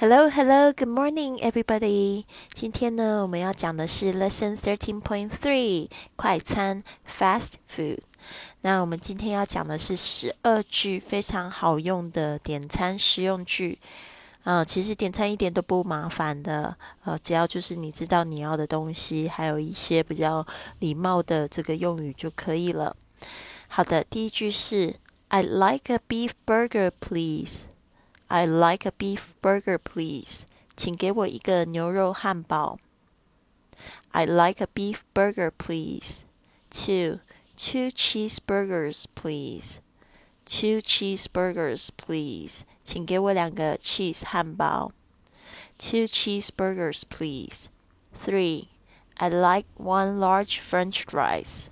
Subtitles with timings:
[0.00, 2.24] Hello, hello, good morning, everybody.
[2.54, 7.98] 今天呢，我们要讲的是 Lesson Thirteen Point Three 快餐 Fast Food。
[8.62, 13.78] 那我们今天要讲的是十二句非常好用的点餐实用句。
[14.44, 16.74] 嗯，其实点餐一点都不麻烦的，
[17.04, 20.46] 呃，只要就是你知道你要的东西，还有一些比较
[20.78, 22.96] 礼貌的这个用语就可以了。
[23.68, 24.96] 好的，第一句是
[25.28, 27.64] I like a beef burger, please."
[28.29, 30.45] I like a beef burger, please.
[30.75, 32.79] 请给我一个牛肉汉堡。
[34.11, 36.23] I like a beef burger, please.
[36.69, 37.19] Two,
[37.55, 39.79] two cheeseburgers, please.
[40.45, 42.61] Two cheeseburgers, please.
[42.83, 44.91] 请给我两个 cheese 汉堡。
[45.77, 47.67] Two cheeseburgers, please.
[48.13, 48.69] Three,
[49.17, 51.69] I'd like one large French fries.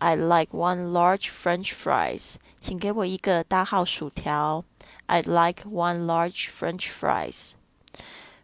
[0.00, 2.36] I'd like one large French fries.
[2.60, 4.64] 请给我一个大号薯条。
[5.08, 7.56] I'd like one large French fries.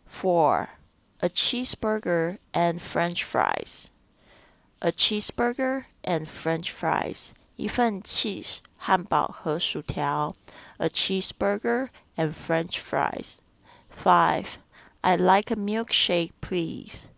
[0.06, 0.70] Four,
[1.20, 3.90] a cheeseburger and French fries.
[4.80, 7.34] A cheeseburger and French fries.
[7.56, 10.34] 一份 cheese 汉堡和薯条。
[10.78, 13.40] A cheeseburger and French fries.
[13.90, 14.58] Five,
[15.02, 17.08] I'd like a milkshake, please.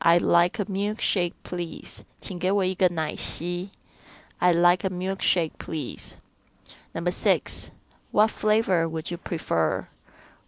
[0.00, 2.04] I'd like a milkshake, please.
[2.20, 3.70] 请给我一个奶昔。
[4.40, 6.16] I'd like a milkshake, please.
[6.92, 7.70] Number six.
[8.10, 9.88] What flavor would you prefer?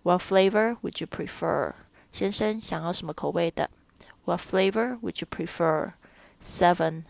[0.02, 1.74] What flavor would you prefer?
[2.12, 3.70] 先生想要什么口味的？
[4.24, 5.92] What flavor would you prefer?
[6.40, 7.04] Seven.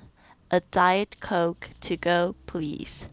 [0.49, 3.07] A diet coke to go, please.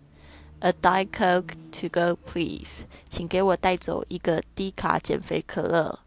[0.60, 2.86] A diet coke to go, please.
[3.10, 6.00] 请给我带走一个低卡减肥可乐。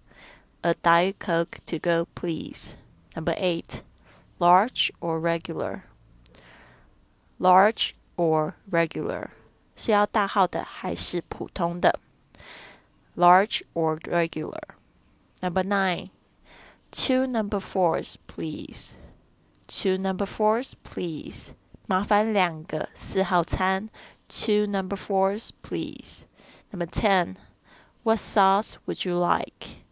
[0.62, 2.76] A diet coke to go, please.
[3.14, 3.82] Number eight.
[4.38, 5.82] Large or regular?
[7.38, 9.30] Large or regular?
[9.74, 11.98] 是要大号的还是普通的？
[13.16, 14.62] Large or regular?
[15.40, 16.10] Number nine.
[16.90, 18.94] Two number fours, please.
[19.66, 21.50] Two number fours, please.
[21.86, 23.90] 麻烦两个四号餐。
[24.28, 26.24] Two number fours, please.
[26.70, 27.36] Number ten.
[28.02, 29.84] What sauce would you like?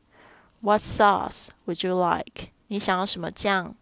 [0.60, 2.50] What sauce would you like?
[2.69, 3.75] 你想要什么酱？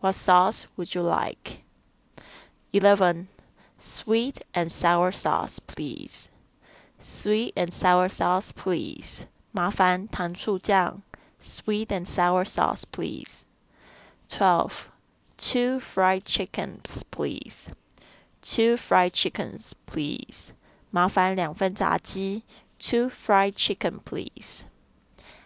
[0.00, 1.62] What sauce would you like?
[2.72, 3.26] Eleven.
[3.78, 6.30] Sweet and sour sauce, please.
[6.98, 9.26] Sweet and sour sauce, please.
[9.52, 11.02] 麻烦糖醋酱。
[11.40, 13.44] Sweet and sour sauce, please.
[14.28, 14.88] Twelve.
[15.38, 17.70] Two fried chickens, please.
[18.42, 20.50] Two fried chickens, please.
[20.90, 22.42] 麻烦两份炸鸡。
[22.78, 24.64] Two fried chicken, please.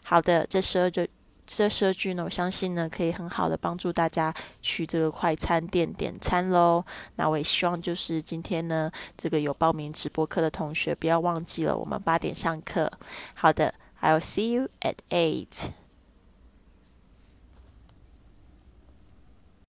[0.03, 1.07] 好的，这十二就
[1.52, 6.86] 这十二句呢，我相信呢，可以很好的帮助大家去这个快餐店点餐喽。
[7.16, 12.92] 那我也希望就是今天呢，这个有报名直播课的同学，不要忘记了，我们八点上课。
[13.34, 15.72] 好的，I'll see you at eight.